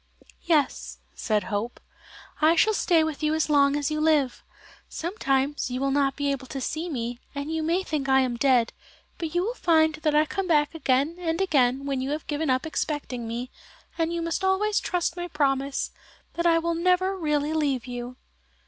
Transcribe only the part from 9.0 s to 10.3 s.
but you will find that I